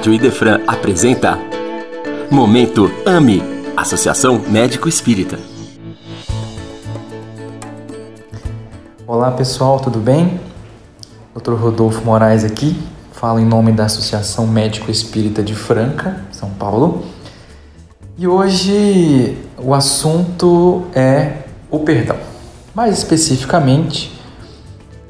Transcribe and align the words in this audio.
Rádio 0.00 0.14
Idefran 0.14 0.62
apresenta 0.66 1.38
Momento 2.30 2.90
AME 3.04 3.42
Associação 3.76 4.38
Médico 4.48 4.88
Espírita. 4.88 5.38
Olá 9.06 9.30
pessoal, 9.32 9.78
tudo 9.78 9.98
bem? 9.98 10.40
Dr. 11.36 11.52
Rodolfo 11.52 12.02
Moraes 12.02 12.44
aqui, 12.44 12.82
falo 13.12 13.40
em 13.40 13.44
nome 13.44 13.72
da 13.72 13.84
Associação 13.84 14.46
Médico 14.46 14.90
Espírita 14.90 15.42
de 15.42 15.54
Franca, 15.54 16.24
São 16.32 16.48
Paulo. 16.48 17.04
E 18.16 18.26
hoje 18.26 19.36
o 19.58 19.74
assunto 19.74 20.84
é 20.94 21.42
o 21.70 21.80
perdão. 21.80 22.16
Mais 22.74 22.96
especificamente, 22.96 24.18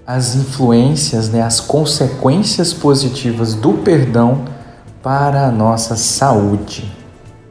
as 0.05 0.35
influências, 0.35 1.29
né, 1.29 1.43
as 1.43 1.61
consequências 1.61 2.73
positivas 2.73 3.55
do 3.55 3.75
perdão 3.75 4.59
para 5.03 5.47
a 5.47 5.51
nossa 5.51 5.97
saúde, 5.97 6.91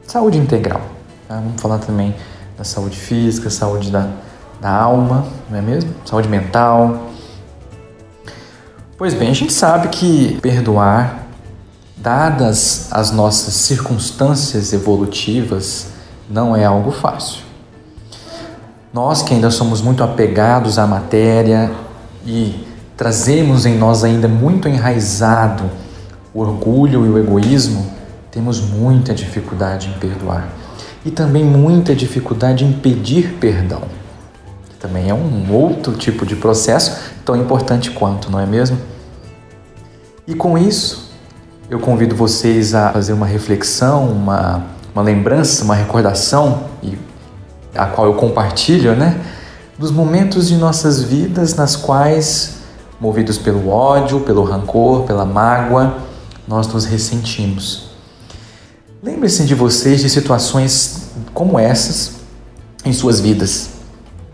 saúde 0.06 0.38
integral. 0.38 0.82
Tá? 1.26 1.36
Vamos 1.36 1.60
falar 1.60 1.78
também 1.78 2.14
da 2.56 2.64
saúde 2.64 2.96
física, 2.96 3.50
saúde 3.50 3.90
da, 3.90 4.08
da 4.60 4.70
alma, 4.70 5.26
não 5.48 5.58
é 5.58 5.62
mesmo? 5.62 5.92
Saúde 6.04 6.28
mental. 6.28 7.08
Pois 8.96 9.14
bem, 9.14 9.30
a 9.30 9.34
gente 9.34 9.52
sabe 9.52 9.88
que 9.88 10.38
perdoar, 10.40 11.26
dadas 11.96 12.88
as 12.90 13.10
nossas 13.10 13.54
circunstâncias 13.54 14.72
evolutivas, 14.72 15.88
não 16.28 16.54
é 16.54 16.64
algo 16.64 16.92
fácil. 16.92 17.42
Nós 18.92 19.22
que 19.22 19.34
ainda 19.34 19.50
somos 19.50 19.80
muito 19.80 20.04
apegados 20.04 20.78
à 20.78 20.86
matéria, 20.86 21.70
e 22.24 22.66
trazemos 22.96 23.64
em 23.64 23.76
nós 23.76 24.04
ainda 24.04 24.28
muito 24.28 24.68
enraizado 24.68 25.70
o 26.34 26.40
orgulho 26.40 27.06
e 27.06 27.08
o 27.08 27.18
egoísmo, 27.18 27.86
temos 28.30 28.60
muita 28.60 29.12
dificuldade 29.12 29.88
em 29.88 29.98
perdoar 29.98 30.48
e 31.04 31.10
também 31.10 31.44
muita 31.44 31.94
dificuldade 31.94 32.64
em 32.64 32.72
pedir 32.72 33.38
perdão. 33.40 33.82
Também 34.78 35.10
é 35.10 35.14
um 35.14 35.52
outro 35.52 35.92
tipo 35.94 36.24
de 36.24 36.36
processo 36.36 36.98
tão 37.24 37.36
importante 37.36 37.90
quanto, 37.90 38.30
não 38.30 38.40
é 38.40 38.46
mesmo? 38.46 38.78
E 40.26 40.34
com 40.34 40.56
isso, 40.56 41.10
eu 41.68 41.78
convido 41.78 42.14
vocês 42.14 42.74
a 42.74 42.92
fazer 42.92 43.12
uma 43.12 43.26
reflexão, 43.26 44.08
uma, 44.08 44.64
uma 44.94 45.02
lembrança, 45.02 45.64
uma 45.64 45.74
recordação, 45.74 46.64
e 46.82 46.96
a 47.74 47.86
qual 47.86 48.06
eu 48.06 48.14
compartilho, 48.14 48.94
né? 48.94 49.20
dos 49.80 49.90
momentos 49.90 50.48
de 50.48 50.56
nossas 50.56 51.02
vidas 51.02 51.54
nas 51.54 51.74
quais, 51.74 52.58
movidos 53.00 53.38
pelo 53.38 53.70
ódio, 53.70 54.20
pelo 54.20 54.44
rancor, 54.44 55.04
pela 55.04 55.24
mágoa, 55.24 55.94
nós 56.46 56.66
nos 56.66 56.84
ressentimos. 56.84 57.90
Lembre-se 59.02 59.44
de 59.44 59.54
vocês 59.54 60.00
de 60.00 60.10
situações 60.10 61.10
como 61.32 61.58
essas 61.58 62.12
em 62.84 62.92
suas 62.92 63.20
vidas. 63.20 63.70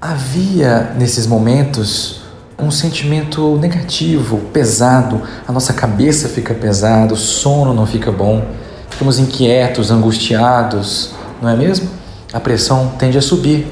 Havia 0.01 0.95
nesses 0.99 1.27
momentos 1.27 2.21
um 2.59 2.71
sentimento 2.71 3.57
negativo, 3.59 4.39
pesado, 4.53 5.23
a 5.47 5.53
nossa 5.53 5.73
cabeça 5.73 6.29
fica 6.29 6.55
pesada, 6.55 7.12
o 7.12 7.17
sono 7.17 7.75
não 7.75 7.87
fica 7.87 8.11
bom, 8.11 8.45
ficamos 8.89 9.19
inquietos, 9.19 9.91
angustiados, 9.91 11.11
não 11.41 11.51
é 11.51 11.57
mesmo? 11.57 11.89
A 12.33 12.41
pressão 12.41 12.93
tende 12.99 13.19
a 13.19 13.23
subir, 13.23 13.67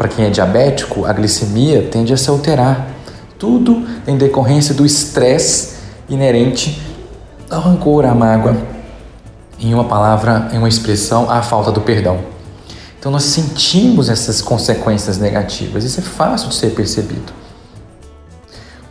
para 0.00 0.08
quem 0.08 0.24
é 0.24 0.30
diabético, 0.30 1.04
a 1.04 1.12
glicemia 1.12 1.88
tende 1.90 2.12
a 2.12 2.16
se 2.16 2.30
alterar. 2.30 2.88
Tudo 3.38 3.86
em 4.06 4.16
decorrência 4.16 4.74
do 4.74 4.86
estresse 4.86 5.74
inerente 6.08 6.80
ao 7.50 7.60
rancor, 7.60 8.04
à 8.04 8.14
mágoa. 8.14 8.56
Em 9.58 9.74
uma 9.74 9.84
palavra, 9.84 10.48
em 10.52 10.58
uma 10.58 10.68
expressão, 10.68 11.30
à 11.30 11.42
falta 11.42 11.70
do 11.70 11.80
perdão. 11.80 12.20
Então 12.98 13.10
nós 13.10 13.24
sentimos 13.24 14.08
essas 14.08 14.40
consequências 14.40 15.18
negativas. 15.18 15.84
Isso 15.84 16.00
é 16.00 16.02
fácil 16.02 16.48
de 16.48 16.54
ser 16.54 16.70
percebido. 16.70 17.32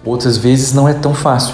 Outras 0.04 0.38
vezes 0.38 0.74
não 0.74 0.88
é 0.88 0.94
tão 0.94 1.14
fácil, 1.14 1.54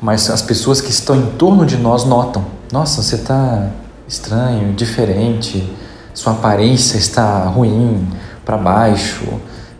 mas 0.00 0.30
as 0.30 0.42
pessoas 0.42 0.80
que 0.80 0.90
estão 0.90 1.16
em 1.16 1.26
torno 1.32 1.64
de 1.64 1.76
nós 1.76 2.04
notam: 2.04 2.44
nossa, 2.72 3.02
você 3.02 3.16
está 3.16 3.70
estranho, 4.06 4.72
diferente, 4.74 5.72
sua 6.12 6.32
aparência 6.32 6.96
está 6.96 7.44
ruim, 7.44 8.06
para 8.44 8.56
baixo, 8.56 9.24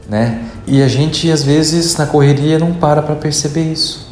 né? 0.09 0.45
E 0.67 0.83
a 0.83 0.89
gente 0.89 1.31
às 1.31 1.43
vezes 1.43 1.97
na 1.97 2.07
correria 2.07 2.59
não 2.59 2.73
para 2.73 3.03
para 3.03 3.15
perceber 3.15 3.73
isso. 3.73 4.06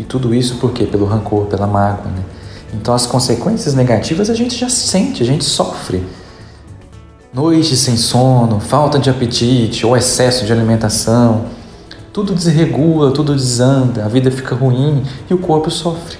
E 0.00 0.04
tudo 0.04 0.34
isso 0.34 0.56
por 0.56 0.72
quê? 0.72 0.86
Pelo 0.86 1.04
rancor, 1.04 1.44
pela 1.44 1.66
mágoa, 1.66 2.10
né? 2.10 2.24
Então 2.72 2.94
as 2.94 3.06
consequências 3.06 3.74
negativas 3.74 4.30
a 4.30 4.34
gente 4.34 4.56
já 4.56 4.70
sente, 4.70 5.22
a 5.22 5.26
gente 5.26 5.44
sofre. 5.44 6.02
Noite 7.34 7.76
sem 7.76 7.98
sono, 7.98 8.60
falta 8.60 8.98
de 8.98 9.10
apetite 9.10 9.84
ou 9.84 9.94
excesso 9.94 10.46
de 10.46 10.52
alimentação, 10.54 11.44
tudo 12.14 12.34
desregula, 12.34 13.12
tudo 13.12 13.34
desanda, 13.34 14.06
a 14.06 14.08
vida 14.08 14.30
fica 14.30 14.54
ruim 14.54 15.02
e 15.28 15.34
o 15.34 15.38
corpo 15.38 15.70
sofre. 15.70 16.16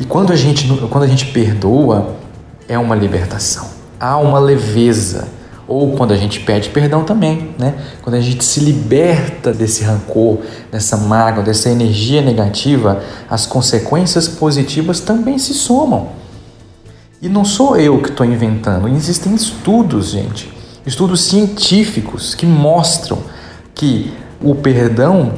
E 0.00 0.04
quando 0.04 0.32
a 0.32 0.36
gente, 0.36 0.66
quando 0.90 1.04
a 1.04 1.06
gente 1.06 1.26
perdoa, 1.26 2.16
é 2.68 2.76
uma 2.76 2.96
libertação. 2.96 3.68
Há 4.00 4.16
uma 4.16 4.40
leveza, 4.40 5.28
ou 5.68 5.96
quando 5.96 6.12
a 6.12 6.16
gente 6.16 6.40
pede 6.40 6.68
perdão 6.68 7.02
também, 7.04 7.50
né? 7.58 7.74
Quando 8.02 8.14
a 8.14 8.20
gente 8.20 8.44
se 8.44 8.60
liberta 8.60 9.52
desse 9.52 9.82
rancor, 9.82 10.38
dessa 10.70 10.96
mágoa, 10.96 11.42
dessa 11.42 11.68
energia 11.68 12.22
negativa, 12.22 13.02
as 13.28 13.46
consequências 13.46 14.28
positivas 14.28 15.00
também 15.00 15.38
se 15.38 15.52
somam. 15.52 16.10
E 17.20 17.28
não 17.28 17.44
sou 17.44 17.76
eu 17.76 18.00
que 18.00 18.10
estou 18.10 18.24
inventando, 18.24 18.86
existem 18.88 19.34
estudos, 19.34 20.10
gente, 20.10 20.52
estudos 20.86 21.22
científicos 21.22 22.34
que 22.34 22.46
mostram 22.46 23.18
que 23.74 24.12
o 24.40 24.54
perdão 24.54 25.32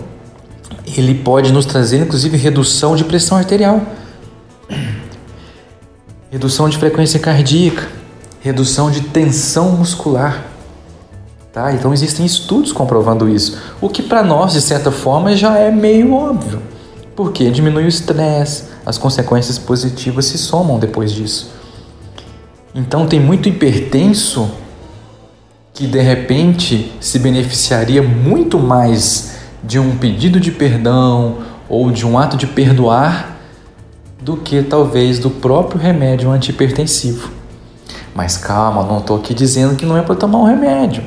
ele 0.97 1.15
pode 1.15 1.53
nos 1.53 1.65
trazer 1.65 2.03
inclusive 2.03 2.37
redução 2.37 2.97
de 2.97 3.05
pressão 3.05 3.39
arterial, 3.39 3.81
redução 6.31 6.69
de 6.69 6.77
frequência 6.77 7.19
cardíaca, 7.19 7.98
redução 8.49 8.91
de 8.91 9.03
tensão 9.03 9.73
muscular. 9.73 10.45
Tá? 11.53 11.73
Então 11.73 11.93
existem 11.93 12.25
estudos 12.25 12.73
comprovando 12.73 13.29
isso, 13.29 13.59
o 13.81 13.89
que 13.89 14.03
para 14.03 14.23
nós, 14.23 14.53
de 14.53 14.61
certa 14.61 14.91
forma, 14.91 15.37
já 15.37 15.59
é 15.59 15.71
meio 15.71 16.13
óbvio, 16.13 16.63
porque 17.17 17.51
diminui 17.51 17.85
o 17.85 17.89
estresse, 17.89 18.65
as 18.87 18.97
consequências 18.97 19.59
positivas 19.59 20.27
se 20.27 20.39
somam 20.39 20.79
depois 20.79 21.13
disso. 21.13 21.51
Então 22.75 23.07
tem 23.07 23.21
muito 23.21 23.49
hipertenso 23.49 24.51
que 25.75 25.87
de 25.87 26.01
repente 26.01 26.93
se 27.01 27.19
beneficiaria 27.19 28.03
muito 28.03 28.59
mais 28.59 29.37
de 29.63 29.79
um 29.79 29.97
pedido 29.97 30.41
de 30.41 30.51
perdão 30.51 31.39
ou 31.69 31.91
de 31.91 32.07
um 32.07 32.19
ato 32.19 32.37
de 32.37 32.47
perdoar 32.47 33.37
do 34.21 34.37
que 34.37 34.63
talvez 34.63 35.19
do 35.19 35.31
próprio 35.31 35.81
remédio 35.81 36.31
antihipertensivo. 36.31 37.38
Mas 38.19 38.37
calma, 38.37 38.83
não 38.83 38.99
estou 38.99 39.17
aqui 39.17 39.33
dizendo 39.33 39.77
que 39.77 39.87
não 39.87 39.97
é 39.97 40.03
para 40.03 40.17
tomar 40.17 40.39
um 40.39 40.45
remédio. 40.45 41.05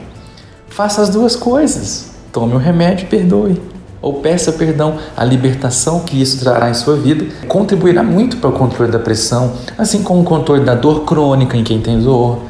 Faça 0.70 1.02
as 1.02 1.10
duas 1.10 1.36
coisas. 1.36 2.12
Tome 2.32 2.54
o 2.54 2.56
um 2.56 2.58
remédio 2.58 3.04
e 3.04 3.08
perdoe. 3.10 3.62
Ou 4.02 4.22
peça 4.22 4.54
perdão. 4.54 4.98
A 5.18 5.26
libertação 5.26 6.00
que 6.00 6.22
isso 6.22 6.40
trará 6.40 6.70
em 6.70 6.74
sua 6.74 6.96
vida 6.96 7.26
contribuirá 7.50 8.02
muito 8.02 8.38
para 8.38 8.50
o 8.50 8.54
controle 8.54 8.90
da 8.90 8.98
pressão, 8.98 9.52
assim 9.78 10.04
como 10.04 10.22
o 10.22 10.24
controle 10.24 10.64
da 10.64 10.74
dor 10.74 11.02
crônica 11.02 11.58
em 11.58 11.66
quem 11.66 11.82
tem 11.82 12.00
dor. 12.00 12.44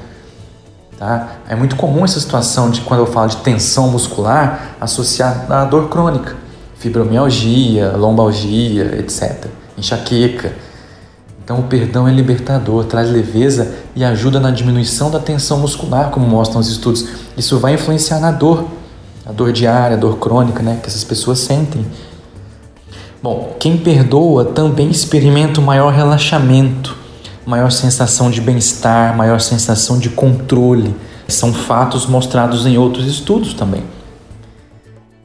Tá? 0.95 1.37
É 1.49 1.55
muito 1.55 1.75
comum 1.75 2.05
essa 2.05 2.19
situação 2.19 2.69
de 2.69 2.81
quando 2.81 2.99
eu 2.99 3.07
falo 3.07 3.29
de 3.29 3.37
tensão 3.37 3.89
muscular 3.89 4.75
associar 4.79 5.51
à 5.51 5.65
dor 5.65 5.89
crônica, 5.89 6.35
fibromialgia, 6.75 7.97
lombalgia, 7.97 8.95
etc. 8.99 9.47
Enxaqueca. 9.75 10.53
Então, 11.51 11.59
o 11.59 11.67
perdão 11.67 12.07
é 12.07 12.13
libertador, 12.13 12.85
traz 12.85 13.09
leveza 13.09 13.73
e 13.93 14.05
ajuda 14.05 14.39
na 14.39 14.51
diminuição 14.51 15.11
da 15.11 15.19
tensão 15.19 15.59
muscular, 15.59 16.09
como 16.09 16.25
mostram 16.25 16.61
os 16.61 16.69
estudos. 16.69 17.05
Isso 17.35 17.59
vai 17.59 17.73
influenciar 17.73 18.21
na 18.21 18.31
dor, 18.31 18.67
a 19.25 19.33
dor 19.33 19.51
diária, 19.51 19.97
a 19.97 19.99
dor 19.99 20.15
crônica, 20.15 20.63
né, 20.63 20.79
que 20.81 20.87
essas 20.87 21.03
pessoas 21.03 21.39
sentem. 21.39 21.85
Bom, 23.21 23.57
quem 23.59 23.75
perdoa 23.75 24.45
também 24.45 24.89
experimenta 24.89 25.59
um 25.59 25.65
maior 25.65 25.91
relaxamento, 25.91 26.95
maior 27.45 27.69
sensação 27.69 28.31
de 28.31 28.39
bem-estar, 28.39 29.13
maior 29.17 29.41
sensação 29.41 29.99
de 29.99 30.07
controle. 30.07 30.95
São 31.27 31.53
fatos 31.53 32.05
mostrados 32.05 32.65
em 32.65 32.77
outros 32.77 33.05
estudos 33.05 33.53
também. 33.53 33.83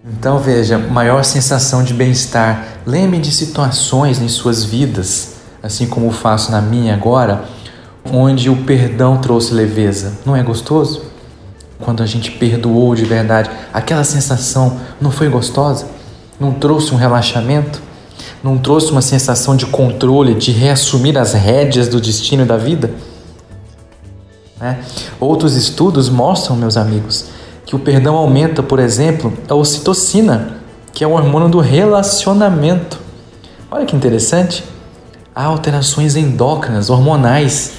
Então 0.05 0.41
veja, 0.41 0.77
maior 0.77 1.23
sensação 1.23 1.85
de 1.85 1.95
bem-estar. 1.95 2.81
Lembre 2.85 3.21
de 3.21 3.31
situações 3.31 4.21
em 4.21 4.27
suas 4.27 4.65
vidas 4.65 5.36
assim 5.67 5.87
como 5.87 6.11
faço 6.11 6.51
na 6.51 6.61
minha 6.61 6.95
agora, 6.95 7.45
onde 8.11 8.49
o 8.49 8.57
perdão 8.65 9.19
trouxe 9.19 9.53
leveza. 9.53 10.19
Não 10.25 10.37
é 10.37 10.43
gostoso? 10.43 11.03
Quando 11.79 12.03
a 12.03 12.07
gente 12.07 12.31
perdoou 12.31 12.95
de 12.95 13.05
verdade, 13.05 13.51
aquela 13.73 14.05
sensação 14.05 14.79
não 15.01 15.11
foi 15.11 15.29
gostosa? 15.29 15.87
Não 16.39 16.53
trouxe 16.53 16.95
um 16.95 16.97
relaxamento? 16.97 17.83
Não 18.43 18.57
trouxe 18.57 18.91
uma 18.91 19.03
sensação 19.03 19.57
de 19.57 19.67
controle, 19.67 20.35
de 20.35 20.53
reassumir 20.53 21.19
as 21.19 21.33
rédeas 21.33 21.89
do 21.89 22.01
destino 22.01 22.47
da 22.47 22.57
vida? 22.57 22.91
Né? 24.61 24.79
Outros 25.19 25.57
estudos 25.57 26.09
mostram, 26.09 26.57
meus 26.57 26.77
amigos, 26.77 27.27
que 27.67 27.75
o 27.75 27.79
perdão 27.79 28.15
aumenta, 28.15 28.63
por 28.63 28.79
exemplo, 28.79 29.33
a 29.49 29.55
ocitocina, 29.55 30.59
que 30.93 31.03
é 31.03 31.07
o 31.07 31.13
hormônio 31.13 31.49
do 31.49 31.59
relacionamento. 31.59 32.99
Olha 33.71 33.85
que 33.85 33.97
interessante. 33.97 34.65
Há 35.37 35.45
alterações 35.45 36.17
endócrinas, 36.17 36.89
hormonais, 36.89 37.73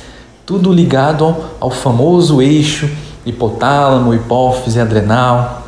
tudo 0.45 0.71
ligado 0.71 1.23
ao, 1.23 1.45
ao 1.59 1.71
famoso 1.71 2.39
eixo 2.39 2.87
hipotálamo, 3.25 4.13
hipófise, 4.13 4.79
adrenal, 4.79 5.63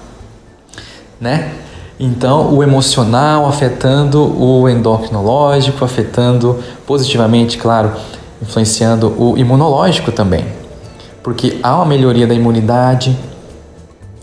né? 1.19 1.51
Então, 1.99 2.53
o 2.53 2.61
emocional 2.61 3.47
afetando 3.47 4.21
o 4.39 4.69
endocrinológico, 4.69 5.83
afetando 5.83 6.59
positivamente, 6.85 7.57
claro, 7.57 7.93
influenciando 8.39 9.07
o 9.17 9.35
imunológico 9.35 10.11
também. 10.11 10.45
Porque 11.23 11.57
há 11.63 11.75
uma 11.75 11.87
melhoria 11.87 12.27
da 12.27 12.35
imunidade, 12.35 13.17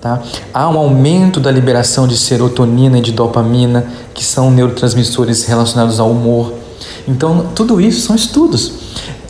tá? 0.00 0.22
há 0.54 0.68
um 0.68 0.78
aumento 0.78 1.40
da 1.40 1.50
liberação 1.50 2.06
de 2.06 2.16
serotonina 2.16 2.98
e 2.98 3.00
de 3.00 3.10
dopamina, 3.10 3.88
que 4.14 4.24
são 4.24 4.52
neurotransmissores 4.52 5.44
relacionados 5.46 5.98
ao 5.98 6.12
humor. 6.12 6.65
Então, 7.06 7.50
tudo 7.54 7.80
isso 7.80 8.00
são 8.00 8.16
estudos. 8.16 8.72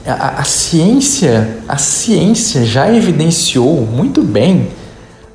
A, 0.07 0.41
a 0.41 0.45
ciência, 0.45 1.59
a 1.69 1.77
ciência 1.77 2.65
já 2.65 2.93
evidenciou 2.93 3.87
muito 3.87 4.23
bem 4.23 4.71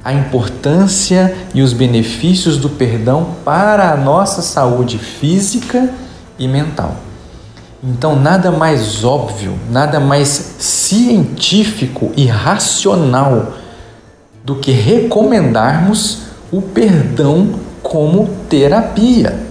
a 0.03 0.13
importância 0.13 1.35
e 1.53 1.61
os 1.61 1.73
benefícios 1.73 2.57
do 2.57 2.69
perdão 2.69 3.35
para 3.45 3.91
a 3.91 3.97
nossa 3.97 4.41
saúde 4.41 4.97
física 4.97 5.89
e 6.39 6.47
mental. 6.47 6.95
Então, 7.83 8.15
nada 8.15 8.51
mais 8.51 9.03
óbvio, 9.03 9.57
nada 9.69 9.99
mais 9.99 10.55
científico 10.59 12.11
e 12.15 12.25
racional 12.25 13.53
do 14.43 14.55
que 14.55 14.71
recomendarmos 14.71 16.19
o 16.51 16.61
perdão 16.61 17.59
como 17.81 18.27
terapia. 18.49 19.50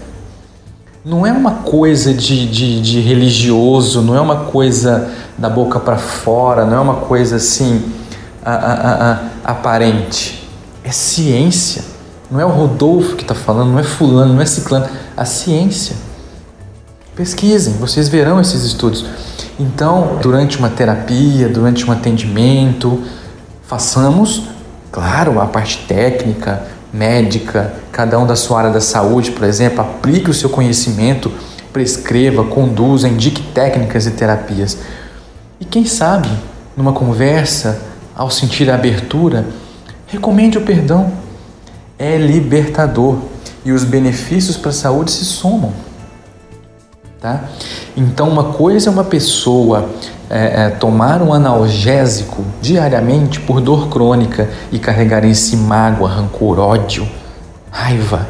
Não 1.05 1.27
é 1.27 1.33
uma 1.33 1.53
coisa 1.53 2.13
de, 2.13 2.47
de, 2.47 2.81
de 2.83 3.01
religioso, 3.01 4.03
não 4.03 4.15
é 4.15 4.21
uma 4.21 4.45
coisa 4.45 5.11
da 5.39 5.49
boca 5.49 5.81
para 5.81 5.97
fora, 5.97 6.67
não 6.67 6.77
é 6.77 6.81
uma 6.81 6.97
coisa 6.97 7.37
assim 7.37 7.83
a, 8.45 8.53
a, 8.53 9.13
a, 9.13 9.51
aparente 9.53 10.49
é 10.85 10.91
ciência. 10.91 11.85
Não 12.31 12.41
é 12.41 12.45
o 12.45 12.49
Rodolfo 12.49 13.17
que 13.17 13.23
está 13.23 13.35
falando, 13.35 13.73
não 13.73 13.79
é 13.79 13.83
fulano, 13.83 14.35
não 14.35 14.43
é 14.43 14.47
ciclano. 14.47 14.89
A 15.17 15.25
ciência. 15.25 15.97
Pesquisem, 17.17 17.75
vocês 17.75 18.09
verão 18.09 18.41
esses 18.41 18.63
estudos. 18.65 19.05
Então, 19.59 20.19
durante 20.23 20.59
uma 20.59 20.71
terapia, 20.71 21.49
durante 21.49 21.85
um 21.85 21.93
atendimento, 21.93 23.03
façamos, 23.67 24.45
claro, 24.91 25.41
a 25.41 25.47
parte 25.47 25.85
técnica, 25.87 26.63
médica, 26.93 27.75
cada 27.93 28.19
um 28.19 28.27
da 28.27 28.37
sua 28.37 28.59
área 28.59 28.71
da 28.71 28.81
saúde, 28.81 29.31
por 29.31 29.45
exemplo, 29.45 29.81
aplique 29.81 30.31
o 30.31 30.35
seu 30.35 30.51
conhecimento, 30.51 31.33
prescreva, 31.73 32.45
conduza, 32.45 33.09
indique 33.09 33.43
técnicas 33.55 34.07
e 34.07 34.11
terapias. 34.11 34.79
E 35.61 35.65
quem 35.65 35.85
sabe, 35.85 36.29
numa 36.77 36.93
conversa, 36.93 37.81
ao 38.15 38.31
sentir 38.31 38.71
a 38.71 38.75
abertura, 38.75 39.47
Recomende 40.11 40.59
o 40.59 40.63
perdão. 40.63 41.13
É 41.97 42.17
libertador 42.17 43.19
e 43.65 43.71
os 43.71 43.85
benefícios 43.85 44.57
para 44.57 44.71
a 44.71 44.75
saúde 44.75 45.13
se 45.13 45.25
somam. 45.25 45.73
Tá? 47.21 47.45
Então, 47.97 48.29
uma 48.29 48.53
coisa 48.53 48.89
é 48.89 48.93
uma 48.93 49.05
pessoa 49.05 49.89
é, 50.31 50.67
é, 50.67 50.71
tomar 50.71 51.21
um 51.21 51.35
analgésico 51.35 52.45
diariamente 52.63 53.41
por 53.41 53.61
dor 53.61 53.89
crônica 53.89 54.49
e 54.71 54.79
carregar 54.79 55.25
em 55.25 55.35
si 55.35 55.57
mágoa, 55.57 56.09
rancor, 56.09 56.59
ódio, 56.59 57.07
raiva. 57.71 58.27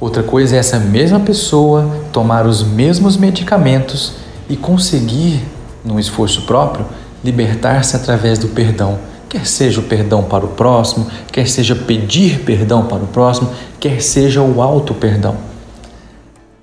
Outra 0.00 0.22
coisa 0.22 0.56
é 0.56 0.58
essa 0.58 0.78
mesma 0.78 1.20
pessoa 1.20 1.88
tomar 2.12 2.46
os 2.46 2.62
mesmos 2.62 3.16
medicamentos 3.16 4.14
e 4.50 4.56
conseguir, 4.56 5.42
num 5.84 5.98
esforço 5.98 6.42
próprio, 6.42 6.84
libertar-se 7.22 7.96
através 7.96 8.38
do 8.38 8.48
perdão 8.48 8.98
quer 9.34 9.46
seja 9.46 9.80
o 9.80 9.82
perdão 9.82 10.22
para 10.22 10.44
o 10.44 10.48
próximo, 10.48 11.08
quer 11.32 11.48
seja 11.48 11.74
pedir 11.74 12.44
perdão 12.44 12.84
para 12.84 13.02
o 13.02 13.06
próximo, 13.08 13.50
quer 13.80 14.00
seja 14.00 14.40
o 14.40 14.62
auto-perdão. 14.62 15.34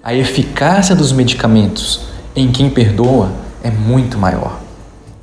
A 0.02 0.16
eficácia 0.16 0.96
dos 0.96 1.12
medicamentos 1.12 2.06
em 2.34 2.50
quem 2.50 2.70
perdoa 2.70 3.30
é 3.64 3.70
muito 3.70 4.18
maior, 4.18 4.60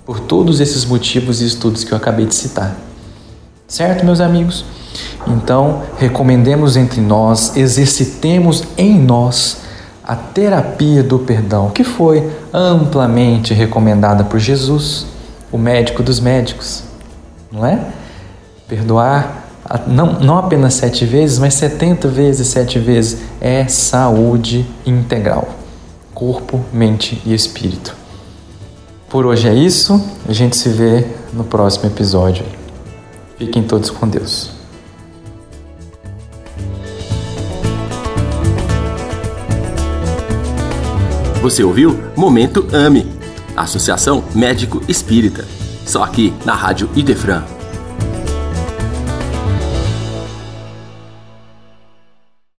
por 0.05 0.20
todos 0.20 0.61
esses 0.61 0.85
motivos 0.85 1.40
e 1.40 1.46
estudos 1.46 1.85
que 1.85 1.93
eu 1.93 1.96
acabei 1.99 2.26
de 2.26 2.35
citar. 2.35 2.76
Certo, 3.67 4.05
meus 4.05 4.20
amigos? 4.20 4.64
Então, 5.26 5.82
recomendemos 5.99 6.76
entre 6.76 7.00
nós, 7.00 7.56
exercitemos 7.56 8.64
em 8.76 8.99
nós 8.99 9.58
a 10.02 10.17
terapia 10.17 11.02
do 11.02 11.19
perdão, 11.19 11.70
que 11.70 11.85
foi 11.85 12.31
amplamente 12.52 13.52
recomendada 13.52 14.25
por 14.25 14.38
Jesus, 14.38 15.06
o 15.52 15.58
médico 15.58 16.02
dos 16.02 16.19
médicos 16.19 16.88
não 17.50 17.67
é? 17.67 17.81
Perdoar 18.69 19.44
não, 19.87 20.14
não 20.20 20.38
apenas 20.38 20.75
sete 20.75 21.05
vezes, 21.05 21.38
mas 21.38 21.55
setenta 21.55 22.08
vezes 22.08 22.49
sete 22.49 22.79
vezes 22.79 23.20
é 23.41 23.67
saúde 23.67 24.67
integral. 24.87 25.49
Corpo, 26.14 26.61
mente 26.73 27.20
e 27.25 27.34
espírito. 27.34 27.94
Por 29.08 29.25
hoje 29.25 29.49
é 29.49 29.55
isso. 29.55 30.02
A 30.28 30.32
gente 30.32 30.56
se 30.56 30.69
vê 30.69 31.06
no 31.32 31.44
próximo 31.44 31.87
episódio. 31.87 32.44
Fiquem 33.38 33.62
todos 33.62 33.90
com 33.90 34.06
Deus. 34.06 34.50
Você 41.40 41.62
ouviu 41.62 41.99
Momento 42.16 42.66
AME, 42.72 43.06
Associação 43.56 44.22
Médico 44.34 44.82
Espírita. 44.88 45.46
Só 45.87 46.02
aqui 46.02 46.34
na 46.44 46.52
Rádio 46.52 46.90
Idefran. 46.94 47.57